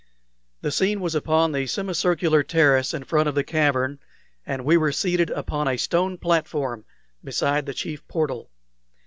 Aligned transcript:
The 0.61 0.71
scene 0.71 0.99
was 0.99 1.13
upon 1.13 1.51
the 1.51 1.67
semicircular 1.67 2.41
terrace 2.41 2.91
in 2.91 3.03
front 3.03 3.29
of 3.29 3.35
the 3.35 3.43
cavern, 3.43 3.99
and 4.47 4.65
we 4.65 4.75
were 4.75 4.91
seated 4.91 5.29
upon 5.29 5.67
a 5.67 5.77
stone 5.77 6.17
platform 6.17 6.85
beside 7.23 7.67
the 7.67 7.73
chief 7.75 8.07
portal. 8.07 8.49